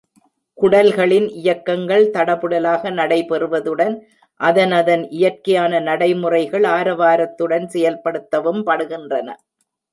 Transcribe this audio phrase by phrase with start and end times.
[0.57, 3.95] குடல்களின் இயக்கங்கள் தடபுடலாக நடைபெறுவதுடன்,
[4.39, 9.29] அதனதன் இயற்கையான நடைமுறைகள் ஆரவாரத்துடன் செயல்படுத்தவும் படுகின்றன.